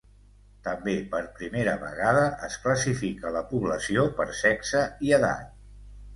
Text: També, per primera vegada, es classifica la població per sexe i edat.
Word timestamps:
També, 0.67 0.95
per 1.11 1.19
primera 1.41 1.75
vegada, 1.83 2.23
es 2.47 2.57
classifica 2.65 3.35
la 3.37 3.45
població 3.53 4.09
per 4.21 4.27
sexe 4.43 4.83
i 5.11 5.15
edat. 5.21 5.55